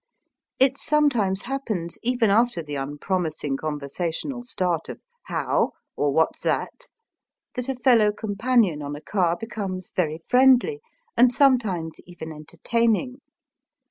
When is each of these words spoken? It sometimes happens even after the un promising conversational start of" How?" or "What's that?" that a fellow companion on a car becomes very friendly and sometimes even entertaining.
It 0.57 0.79
sometimes 0.79 1.43
happens 1.43 1.99
even 2.01 2.31
after 2.31 2.63
the 2.63 2.75
un 2.75 2.97
promising 2.97 3.55
conversational 3.55 4.41
start 4.41 4.89
of" 4.89 4.99
How?" 5.31 5.73
or 5.95 6.11
"What's 6.11 6.39
that?" 6.39 6.87
that 7.53 7.69
a 7.69 7.75
fellow 7.75 8.11
companion 8.11 8.81
on 8.81 8.95
a 8.95 9.01
car 9.01 9.37
becomes 9.37 9.91
very 9.95 10.17
friendly 10.17 10.81
and 11.15 11.31
sometimes 11.31 11.99
even 12.07 12.31
entertaining. 12.31 13.21